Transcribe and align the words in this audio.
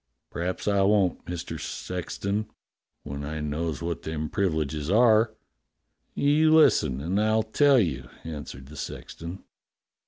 "P'raps 0.31 0.67
I 0.67 0.81
won't, 0.81 1.23
IVIister 1.25 1.59
Sexton, 1.59 2.49
when 3.03 3.23
I 3.23 3.39
knows 3.39 3.83
what 3.83 4.01
them 4.01 4.29
privileges 4.31 4.89
are." 4.89 5.35
"You 6.15 6.55
listen 6.55 6.99
and 7.01 7.21
I'll 7.21 7.43
tell 7.43 7.77
you," 7.77 8.09
answered 8.23 8.65
the 8.69 8.77
sexton. 8.77 9.43